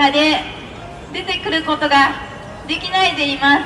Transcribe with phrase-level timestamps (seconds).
[0.00, 0.40] 中で
[1.12, 2.14] 出てくることが
[2.66, 3.64] できないでいます。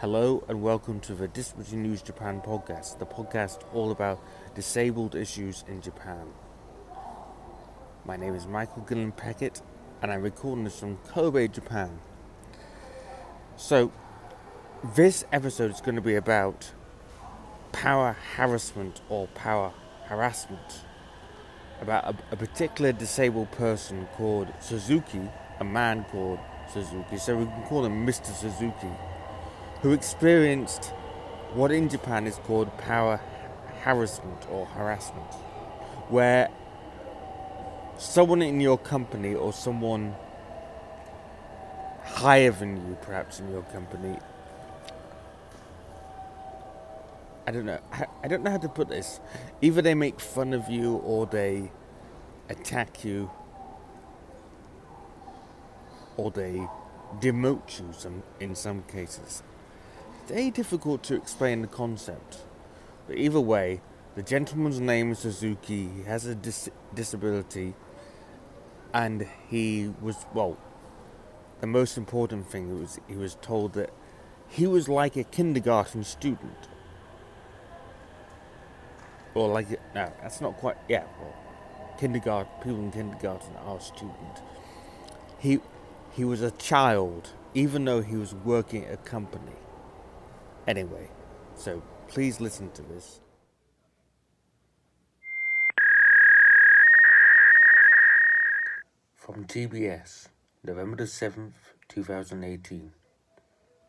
[0.00, 4.18] Hello and welcome to the Disability News Japan podcast, the podcast all about
[4.54, 6.28] disabled issues in Japan.
[8.06, 9.60] My name is Michael Gillan Peckitt
[10.00, 11.98] and I'm recording this from Kobe, Japan.
[13.56, 13.90] So,
[14.94, 16.70] this episode is going to be about
[17.72, 19.72] power harassment or power
[20.04, 20.84] harassment.
[21.80, 25.22] About a, a particular disabled person called Suzuki,
[25.58, 26.38] a man called
[26.72, 28.26] Suzuki, so we can call him Mr.
[28.26, 28.90] Suzuki
[29.82, 30.86] who experienced
[31.54, 33.20] what in Japan is called power
[33.82, 35.32] harassment or harassment,
[36.08, 36.50] where
[37.96, 40.14] someone in your company or someone
[42.04, 44.18] higher than you, perhaps in your company,
[47.50, 49.18] I don't know, I- I don't know how to put this.
[49.60, 51.72] Either they make fun of you or they
[52.48, 53.28] attack you
[56.16, 56.68] or they
[57.18, 59.42] demote you some, in some cases
[60.28, 62.38] very difficult to explain the concept.
[63.08, 63.80] But either way,
[64.14, 65.88] the gentleman's name is Suzuki.
[65.88, 67.74] He has a dis- disability,
[68.94, 70.56] and he was well.
[71.60, 73.90] The most important thing was he was told that
[74.46, 76.68] he was like a kindergarten student,
[79.34, 81.04] or like no, that's not quite yeah.
[81.20, 81.34] Well,
[81.98, 84.42] kindergarten people in kindergarten are student.
[85.38, 85.60] He
[86.12, 89.52] he was a child, even though he was working at a company.
[90.66, 91.08] Anyway,
[91.54, 93.20] so please listen to this.
[99.14, 100.28] From TBS,
[100.64, 101.52] November the 7th,
[101.88, 102.92] 2018.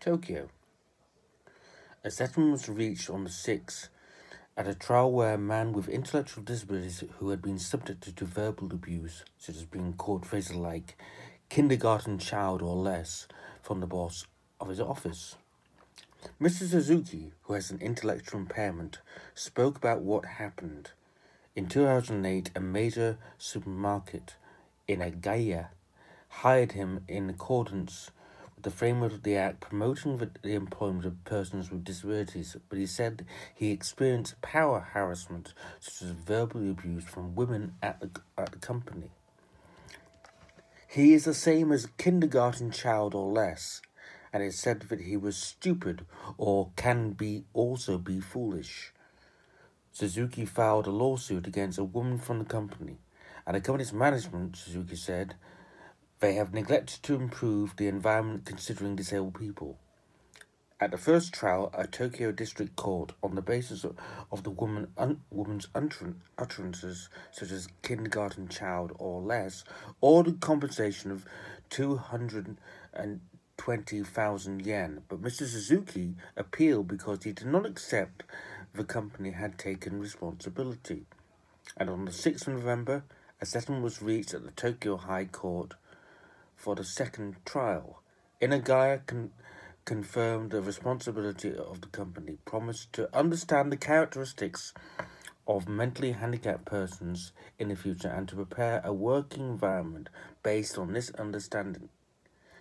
[0.00, 0.48] Tokyo.
[2.02, 3.88] A settlement was reached on the 6th
[4.56, 8.72] at a trial where a man with intellectual disabilities who had been subjected to verbal
[8.72, 10.96] abuse, such as being called phrases like
[11.50, 13.28] kindergarten child or less,
[13.62, 14.26] from the boss
[14.60, 15.36] of his office.
[16.40, 16.66] Mr.
[16.66, 18.98] Suzuki, who has an intellectual impairment,
[19.34, 20.92] spoke about what happened.
[21.54, 24.36] In 2008, a major supermarket
[24.88, 25.68] Inageya
[26.28, 28.10] hired him in accordance
[28.62, 33.26] the framework of the Act promoting the, employment of persons with disabilities, but he said
[33.54, 39.10] he experienced power harassment, such as verbal abuse from women at the, at the company.
[40.88, 43.82] He is the same as a kindergarten child or less,
[44.32, 46.06] and it said that he was stupid
[46.38, 48.92] or can be also be foolish.
[49.92, 52.98] Suzuki filed a lawsuit against a woman from the company,
[53.46, 55.34] and the company's management, Suzuki said,
[56.20, 59.78] they have neglected to improve the environment considering disabled people.
[60.78, 63.96] At the first trial, a Tokyo district court, on the basis of,
[64.42, 69.64] the woman un, woman's utterances, such as kindergarten child or less,
[70.02, 71.24] ordered compensation of
[71.70, 75.00] 220,000 yen.
[75.08, 75.46] But Mr.
[75.46, 78.24] Suzuki appealed because he did not accept
[78.74, 81.06] the company had taken responsibility.
[81.78, 83.04] And on the 6th of November,
[83.40, 85.72] a settlement was reached at the Tokyo High Court
[86.56, 88.02] for the second trial.
[88.40, 89.30] Inageya con-
[89.84, 94.74] confirmed the responsibility of the company, promised to understand the characteristics
[95.46, 100.08] of mentally handicapped persons in the future and to prepare a working environment
[100.42, 101.88] based on this understanding.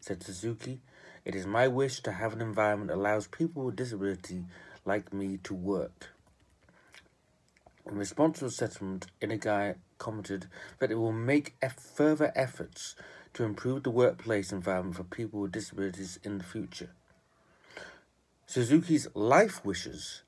[0.00, 0.80] Said Suzuki,
[1.24, 4.44] It is my wish to have an environment that allows people with disability
[4.84, 6.10] like me to work.
[7.84, 10.46] In response to the settlement, Inageya commented
[10.78, 12.94] that it will make further efforts
[13.34, 16.90] to improve the workplace environment for people with disabilities in the future.
[18.46, 20.22] Suzuki's life wishes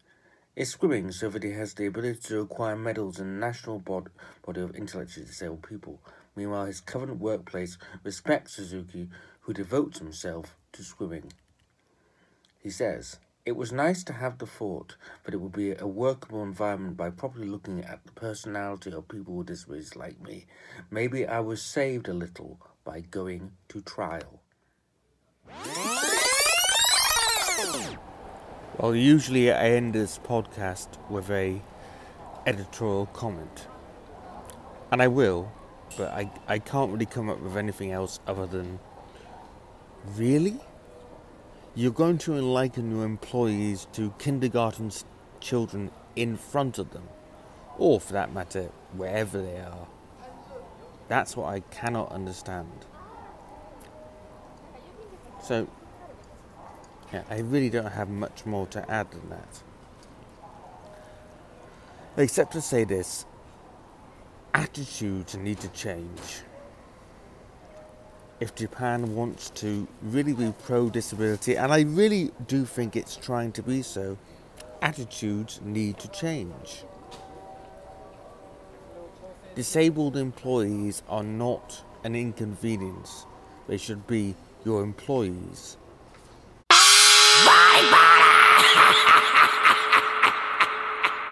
[0.56, 4.10] is swimming so that he has the ability to acquire medals in the National Bod-
[4.44, 6.00] Body of Intellectually Disabled People.
[6.36, 9.08] Meanwhile, his current workplace respects Suzuki,
[9.40, 11.32] who devotes himself to swimming.
[12.62, 13.18] He says,
[13.50, 14.94] It was nice to have the thought
[15.24, 19.34] that it would be a workable environment by properly looking at the personality of people
[19.34, 20.46] with disabilities like me.
[20.88, 24.40] Maybe I was saved a little by going to trial.
[28.78, 31.60] Well, usually I end this podcast with a
[32.46, 33.66] editorial comment.
[34.92, 35.50] And I will,
[35.96, 38.78] but I, I can't really come up with anything else other than
[40.16, 40.60] really?
[41.74, 44.90] You're going to enlighten your employees to kindergarten
[45.38, 47.04] children in front of them,
[47.78, 49.86] or for that matter, wherever they are.
[51.08, 52.86] That's what I cannot understand.
[55.42, 55.68] So,
[57.12, 59.62] yeah, I really don't have much more to add than that.
[62.16, 63.24] Except to say this
[64.52, 66.42] attitudes need to change.
[68.40, 73.52] If Japan wants to really be pro disability, and I really do think it's trying
[73.52, 74.16] to be so,
[74.80, 76.84] attitudes need to change.
[79.54, 83.26] Disabled employees are not an inconvenience,
[83.68, 84.34] they should be
[84.64, 85.76] your employees.